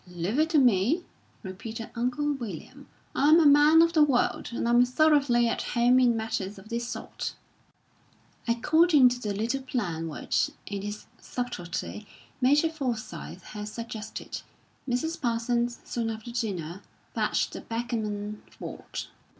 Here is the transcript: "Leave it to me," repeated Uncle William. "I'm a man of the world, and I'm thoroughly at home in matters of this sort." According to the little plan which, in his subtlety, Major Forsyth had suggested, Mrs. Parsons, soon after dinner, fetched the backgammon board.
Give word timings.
"Leave 0.07 0.39
it 0.39 0.49
to 0.49 0.57
me," 0.57 1.03
repeated 1.43 1.91
Uncle 1.93 2.31
William. 2.33 2.87
"I'm 3.13 3.39
a 3.39 3.45
man 3.45 3.83
of 3.83 3.93
the 3.93 4.01
world, 4.03 4.49
and 4.51 4.67
I'm 4.67 4.83
thoroughly 4.83 5.47
at 5.47 5.61
home 5.61 5.99
in 5.99 6.17
matters 6.17 6.57
of 6.57 6.69
this 6.69 6.87
sort." 6.87 7.35
According 8.47 9.09
to 9.09 9.19
the 9.21 9.31
little 9.31 9.61
plan 9.61 10.07
which, 10.07 10.49
in 10.65 10.81
his 10.81 11.05
subtlety, 11.19 12.07
Major 12.41 12.71
Forsyth 12.71 13.43
had 13.43 13.67
suggested, 13.67 14.41
Mrs. 14.89 15.21
Parsons, 15.21 15.79
soon 15.83 16.09
after 16.09 16.31
dinner, 16.31 16.81
fetched 17.13 17.53
the 17.53 17.61
backgammon 17.61 18.41
board. 18.59 19.01